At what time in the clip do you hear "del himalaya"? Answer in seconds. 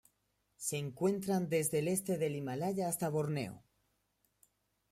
2.17-2.87